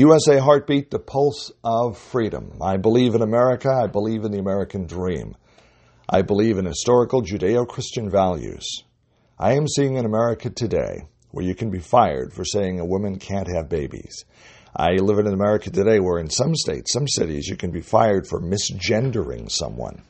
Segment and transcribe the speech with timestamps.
[0.00, 2.56] USA Heartbeat, the pulse of freedom.
[2.62, 3.68] I believe in America.
[3.68, 5.36] I believe in the American dream.
[6.08, 8.66] I believe in historical Judeo Christian values.
[9.38, 11.02] I am seeing in America today
[11.32, 14.24] where you can be fired for saying a woman can't have babies.
[14.74, 18.26] I live in America today where in some states, some cities, you can be fired
[18.26, 20.02] for misgendering someone.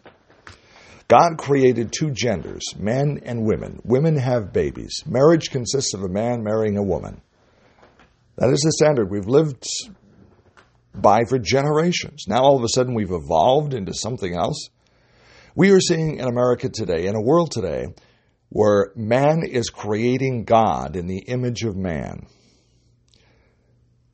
[1.08, 3.80] God created two genders, men and women.
[3.82, 5.02] Women have babies.
[5.04, 7.22] Marriage consists of a man marrying a woman.
[8.40, 9.64] That is the standard we've lived
[10.94, 12.24] by for generations.
[12.26, 14.70] Now all of a sudden we've evolved into something else.
[15.54, 17.88] We are seeing in America today, in a world today,
[18.48, 22.26] where man is creating God in the image of man.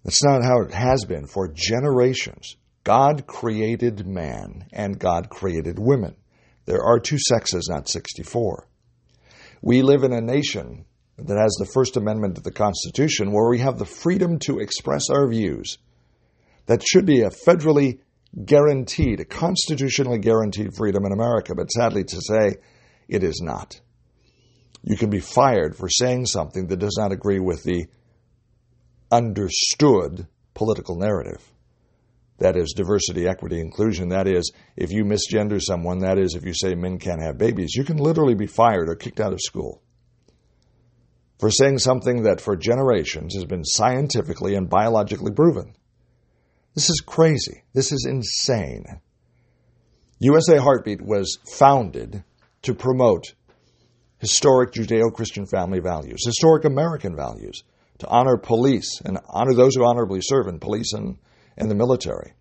[0.03, 2.57] That's not how it has been for generations.
[2.83, 6.17] God created man and God created women.
[6.65, 8.67] There are two sexes, not 64.
[9.63, 10.85] We live in a nation
[11.19, 15.09] that has the First Amendment to the Constitution where we have the freedom to express
[15.11, 15.79] our views.
[16.67, 18.01] That should be a federally
[18.45, 22.57] guaranteed, a constitutionally guaranteed freedom in America, but sadly to say,
[23.09, 23.81] it is not.
[24.83, 27.87] You can be fired for saying something that does not agree with the
[29.11, 31.43] understood political narrative.
[32.39, 34.11] That is diversity, equity, inclusion.
[34.11, 37.75] That is, if you misgender someone, that is, if you say men can't have babies,
[37.75, 39.83] you can literally be fired or kicked out of school
[41.39, 45.75] for saying something that for generations has been scientifically and biologically proven.
[46.75, 47.63] This is crazy.
[47.73, 48.85] This is insane.
[50.19, 52.25] USA Heartbeat was founded
[52.63, 53.35] to promote
[54.19, 57.63] historic Judeo Christian family values, historic American values,
[57.99, 61.19] to honor police and honor those who honorably serve in police and,
[61.57, 62.33] and the military,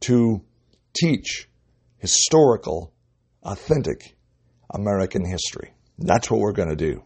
[0.00, 0.42] to
[0.94, 1.48] teach
[1.98, 2.92] historical,
[3.42, 4.16] authentic
[4.72, 5.72] American history.
[5.98, 7.02] That's what we're going to do.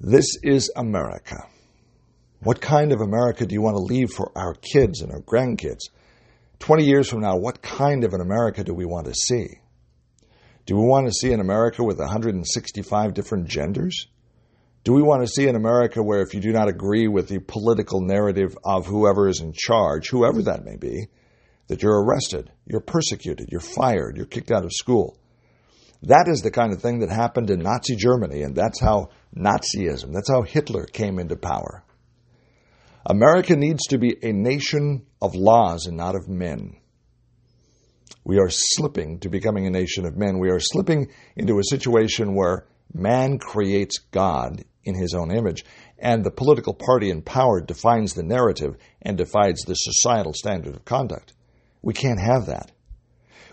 [0.00, 1.44] This is America.
[2.40, 5.90] What kind of America do you want to leave for our kids and our grandkids?
[6.60, 9.58] 20 years from now, what kind of an America do we want to see?
[10.66, 14.06] Do we want to see an America with 165 different genders?
[14.84, 17.40] Do we want to see an America where if you do not agree with the
[17.40, 21.08] political narrative of whoever is in charge, whoever that may be,
[21.66, 25.18] that you're arrested, you're persecuted, you're fired, you're kicked out of school?
[26.02, 30.12] That is the kind of thing that happened in Nazi Germany, and that's how Nazism,
[30.12, 31.84] that's how Hitler came into power.
[33.06, 36.76] America needs to be a nation of laws and not of men.
[38.24, 40.38] We are slipping to becoming a nation of men.
[40.38, 45.64] We are slipping into a situation where man creates God in his own image,
[45.98, 50.84] and the political party in power defines the narrative and defines the societal standard of
[50.84, 51.32] conduct.
[51.82, 52.72] We can't have that.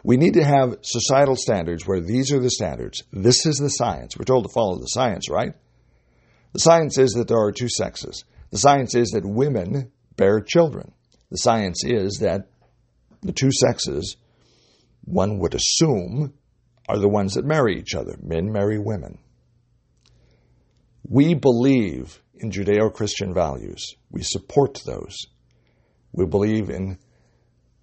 [0.04, 3.04] We need to have societal standards where these are the standards.
[3.12, 4.18] This is the science.
[4.18, 5.54] We're told to follow the science, right?
[6.56, 8.24] The science is that there are two sexes.
[8.50, 10.94] The science is that women bear children.
[11.30, 12.48] The science is that
[13.22, 14.16] the two sexes
[15.04, 16.34] one would assume
[16.88, 18.18] are the ones that marry each other.
[18.24, 19.18] Men marry women.
[21.04, 23.94] We believe in Judeo Christian values.
[24.10, 25.18] We support those.
[26.14, 27.00] We believe in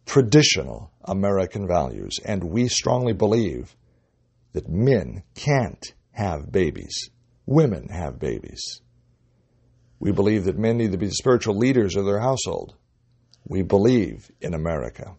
[0.06, 3.76] traditional American values, and we strongly believe
[4.54, 7.10] that men can't have babies.
[7.52, 8.80] Women have babies.
[10.00, 12.74] We believe that men need to be the spiritual leaders of their household.
[13.46, 15.16] We believe in America.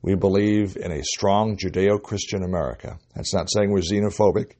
[0.00, 2.98] We believe in a strong Judeo Christian America.
[3.14, 4.52] That's not saying we're xenophobic,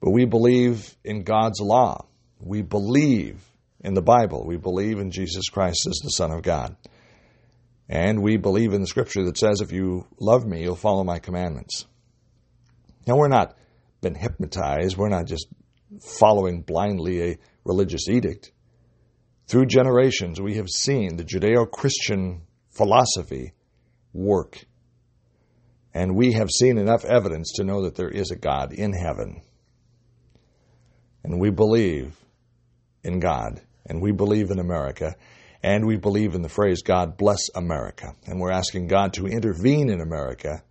[0.00, 2.06] but we believe in God's law.
[2.38, 3.44] We believe
[3.80, 4.46] in the Bible.
[4.46, 6.76] We believe in Jesus Christ as the Son of God.
[7.88, 11.18] And we believe in the scripture that says, if you love me, you'll follow my
[11.18, 11.84] commandments.
[13.08, 13.56] Now, we're not
[14.06, 14.96] been hypnotized.
[14.96, 15.48] We're not just
[16.00, 18.52] following blindly a religious edict.
[19.48, 23.52] Through generations, we have seen the Judeo Christian philosophy
[24.12, 24.64] work.
[25.92, 29.42] And we have seen enough evidence to know that there is a God in heaven.
[31.24, 32.16] And we believe
[33.02, 35.16] in God, and we believe in America,
[35.64, 38.14] and we believe in the phrase, God bless America.
[38.26, 40.62] And we're asking God to intervene in America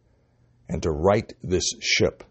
[0.69, 2.24] and to right this ship,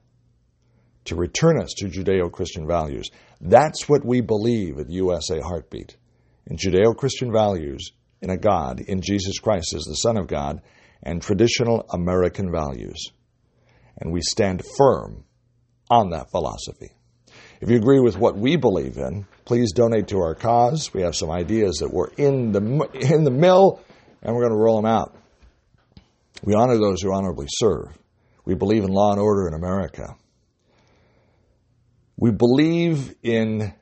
[1.05, 3.11] to return us to Judeo Christian values.
[3.41, 5.97] That's what we believe at USA Heartbeat
[6.47, 10.61] in Judeo Christian values, in a God, in Jesus Christ as the Son of God,
[11.03, 13.11] and traditional American values.
[13.99, 15.25] And we stand firm
[15.91, 16.91] on that philosophy.
[17.61, 20.93] If you agree with what we believe in, please donate to our cause.
[20.93, 23.81] We have some ideas that were in the, in the mill,
[24.23, 25.17] and we're going to roll them out.
[26.43, 27.97] We honor those who honorably serve.
[28.45, 30.15] We believe in law and order in America.
[32.17, 33.75] We believe in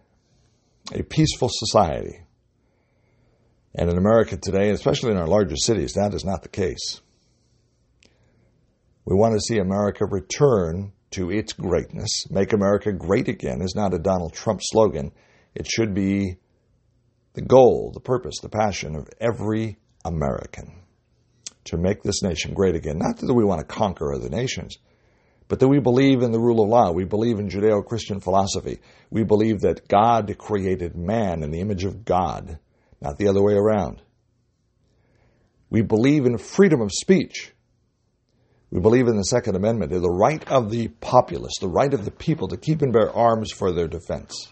[0.93, 2.25] a peaceful society.
[3.75, 7.01] And in America today, especially in our larger cities, that is not the case.
[9.05, 12.31] We want to see America return to its greatness.
[12.31, 15.13] Make America great again is not a Donald Trump slogan.
[15.55, 16.37] It should be
[17.35, 20.83] the goal, the purpose, the passion of every American
[21.65, 22.99] to make this nation great again.
[22.99, 24.77] Not that we want to conquer other nations,
[25.53, 26.93] but that we believe in the rule of law.
[26.93, 28.79] We believe in Judeo Christian philosophy.
[29.11, 32.59] We believe that God created man in the image of God,
[33.03, 34.01] not the other way around.
[35.69, 37.53] We believe in freedom of speech.
[38.71, 42.11] We believe in the Second Amendment, the right of the populace, the right of the
[42.11, 44.51] people to keep and bear arms for their defense.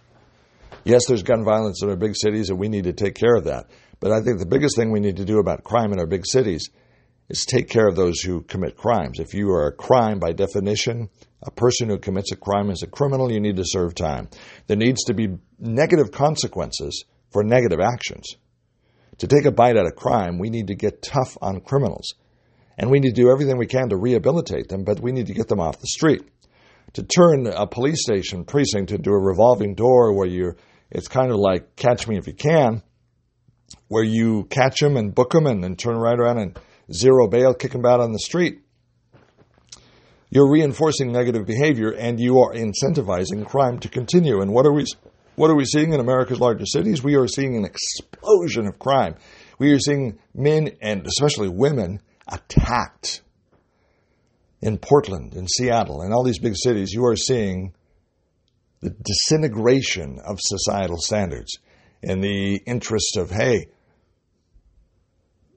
[0.85, 3.45] Yes, there's gun violence in our big cities, and we need to take care of
[3.45, 3.71] that.
[4.01, 6.27] But I think the biggest thing we need to do about crime in our big
[6.27, 6.69] cities
[7.31, 9.21] is take care of those who commit crimes.
[9.21, 11.09] If you are a crime by definition,
[11.43, 14.29] a person who commits a crime is a criminal, you need to serve time.
[14.67, 18.37] There needs to be negative consequences for negative actions.
[19.19, 22.15] To take a bite out of crime, we need to get tough on criminals.
[22.77, 25.35] And we need to do everything we can to rehabilitate them, but we need to
[25.35, 26.23] get them off the street.
[26.95, 30.57] To turn a police station precinct into a revolving door where you
[30.91, 32.83] it's kind of like catch me if you can,
[33.87, 36.59] where you catch them and book them and then turn right around and
[36.93, 38.61] zero bail, kick them out on the street.
[40.31, 44.41] You're reinforcing negative behavior and you are incentivizing crime to continue.
[44.41, 44.85] And what are we
[45.35, 47.03] what are we seeing in America's largest cities?
[47.03, 49.17] We are seeing an explosion of crime.
[49.59, 53.23] We are seeing men and especially women attacked
[54.63, 57.73] in Portland, in Seattle, in all these big cities, you are seeing
[58.81, 61.59] the disintegration of societal standards
[62.03, 63.69] in the interest of, hey,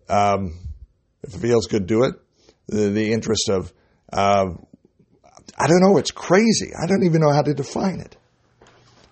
[0.10, 0.54] um,
[1.24, 2.16] if it feels good, do it.
[2.68, 3.74] The, the interest of,
[4.12, 4.52] uh,
[5.58, 6.72] I don't know, it's crazy.
[6.82, 8.16] I don't even know how to define it.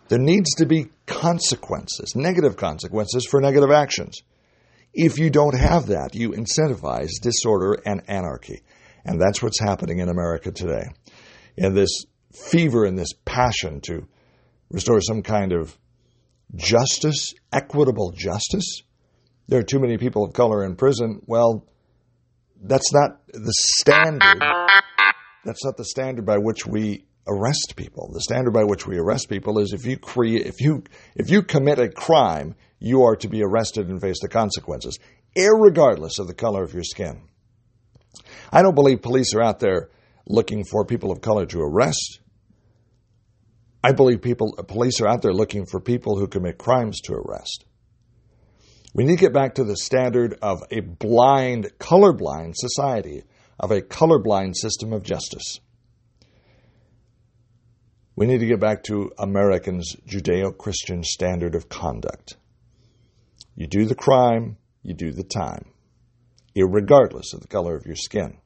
[0.08, 4.22] There needs to be consequences, negative consequences for negative actions.
[4.94, 8.62] If you don't have that, you incentivize disorder and anarchy.
[9.06, 10.84] And that's what's happening in America today.
[11.56, 14.08] In this fever and this passion to
[14.70, 15.78] restore some kind of
[16.56, 18.82] justice, equitable justice.
[19.48, 21.22] There are too many people of color in prison.
[21.26, 21.66] Well,
[22.62, 24.42] that's not the standard.
[25.44, 28.12] That's not the standard by which we arrest people.
[28.14, 30.84] The standard by which we arrest people is if you create, if you
[31.16, 35.00] if you commit a crime, you are to be arrested and face the consequences,
[35.36, 37.24] regardless of the color of your skin.
[38.52, 39.90] I don't believe police are out there
[40.28, 42.20] looking for people of color to arrest.
[43.84, 47.66] I believe people police are out there looking for people who commit crimes to arrest.
[48.94, 53.24] We need to get back to the standard of a blind, colorblind society,
[53.60, 55.60] of a colorblind system of justice.
[58.16, 62.36] We need to get back to Americans' Judeo Christian standard of conduct.
[63.56, 65.72] You do the crime, you do the time,
[66.56, 68.38] regardless of the color of your skin.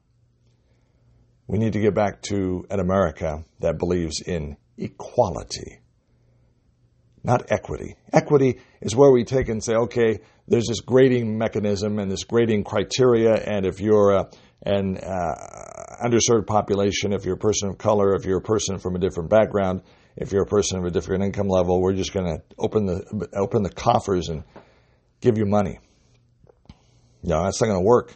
[1.48, 5.80] We need to get back to an America that believes in equality,
[7.24, 7.96] not equity.
[8.12, 12.64] Equity is where we take and say, okay, there's this grading mechanism and this grading
[12.64, 14.30] criteria, and if you're a,
[14.64, 18.94] an uh, underserved population, if you're a person of color, if you're a person from
[18.96, 19.82] a different background,
[20.16, 23.28] if you're a person of a different income level, we're just going to open the
[23.34, 24.44] open the coffers and
[25.20, 25.78] give you money.
[27.22, 28.14] No, that's not going to work.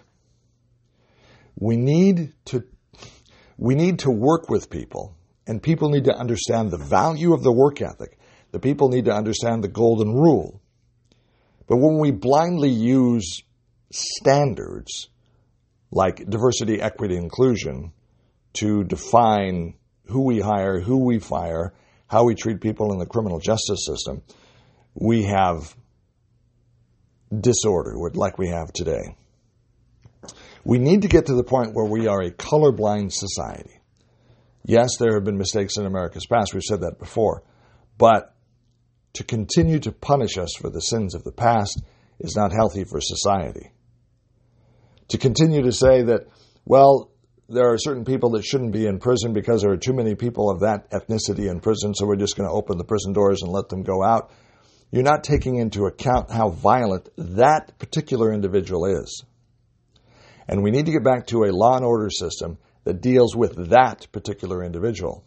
[1.57, 2.65] We need to
[3.59, 5.15] we need to work with people,
[5.47, 8.19] and people need to understand the value of the work ethic.
[8.53, 10.61] The people need to understand the golden rule.
[11.71, 13.45] But when we blindly use
[13.93, 15.09] standards
[15.93, 17.93] like diversity, equity, inclusion
[18.55, 19.75] to define
[20.07, 21.73] who we hire, who we fire,
[22.09, 24.23] how we treat people in the criminal justice system,
[24.95, 25.77] we have
[27.33, 29.15] disorder like we have today.
[30.65, 33.81] We need to get to the point where we are a colorblind society.
[34.65, 36.53] Yes, there have been mistakes in America's past.
[36.53, 37.45] We've said that before.
[37.97, 38.35] But
[39.15, 41.83] to continue to punish us for the sins of the past
[42.19, 43.73] is not healthy for society.
[45.09, 46.27] To continue to say that,
[46.65, 47.11] well,
[47.49, 50.51] there are certain people that shouldn't be in prison because there are too many people
[50.51, 53.51] of that ethnicity in prison, so we're just going to open the prison doors and
[53.51, 54.31] let them go out
[54.91, 59.25] you're not taking into account how violent that particular individual is.
[60.49, 63.71] And we need to get back to a law and order system that deals with
[63.71, 65.25] that particular individual.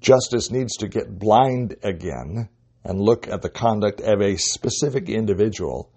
[0.00, 2.48] Justice needs to get blind again
[2.84, 5.90] and look at the conduct of a specific individual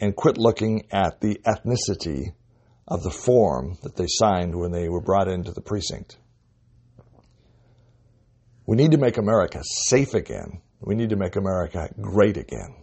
[0.00, 2.32] and quit looking at the ethnicity
[2.86, 6.18] of the form that they signed when they were brought into the precinct.
[8.66, 12.74] We need to make America safe again We need to make America great again.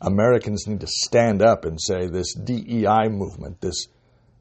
[0.00, 3.88] Americans need to stand up and say this DEI movement, this,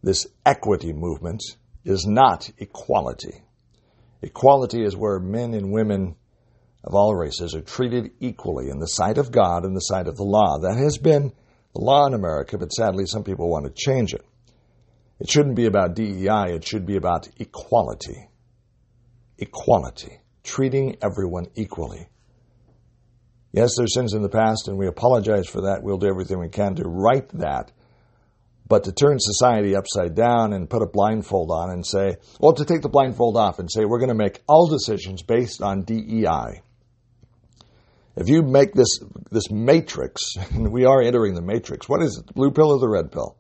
[0.04, 1.42] this equity movement,
[1.84, 3.44] is not equality.
[4.22, 6.16] Equality is where men and women
[6.84, 10.15] of all races are treated equally in the sight of God and the sight of
[10.15, 10.60] the law.
[10.60, 11.34] That has been
[11.74, 14.25] the law in America, but sadly some people want to change it.
[15.19, 18.29] It shouldn't be about DEI, it should be about equality.
[19.38, 20.19] Equality.
[20.43, 22.07] Treating everyone equally.
[23.51, 25.81] Yes, there's sins in the past, and we apologize for that.
[25.81, 27.72] We'll do everything we can to right that.
[28.67, 32.65] But to turn society upside down and put a blindfold on and say, well, to
[32.65, 36.62] take the blindfold off and say we're going to make all decisions based on DEI.
[38.18, 39.00] If you make this
[39.32, 42.26] this matrix, and we are entering the matrix, what is it?
[42.28, 43.38] The blue pill or the red pill?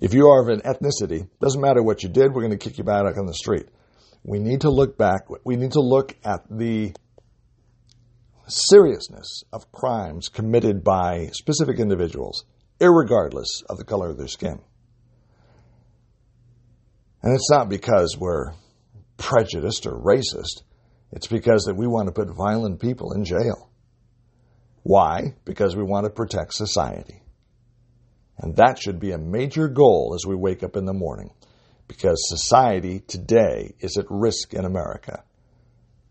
[0.00, 2.78] If you are of an ethnicity, doesn't matter what you did, we're going to kick
[2.78, 3.68] you back on the street.
[4.24, 5.28] We need to look back.
[5.44, 6.92] We need to look at the
[8.48, 12.44] seriousness of crimes committed by specific individuals,
[12.80, 14.58] regardless of the color of their skin.
[17.22, 18.52] And it's not because we're
[19.16, 20.62] prejudiced or racist.
[21.12, 23.70] It's because that we want to put violent people in jail.
[24.82, 25.34] Why?
[25.44, 27.22] Because we want to protect society.
[28.38, 31.30] And that should be a major goal as we wake up in the morning.
[31.88, 35.24] Because society today is at risk in America.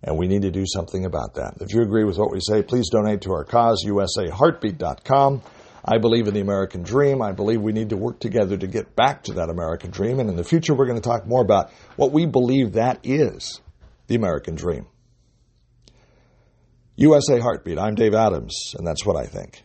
[0.04, 1.56] And we need to do something about that.
[1.62, 5.42] If you agree with what we say, please donate to our cause, usaheartbeat.com.
[5.84, 7.22] I believe in the American dream.
[7.22, 10.20] I believe we need to work together to get back to that American dream.
[10.20, 13.62] And in the future, we're going to talk more about what we believe that is
[14.10, 14.88] the American dream.
[16.96, 17.80] USA Heartbeat.
[17.80, 19.64] I'm Dave Adams, and that's what I think.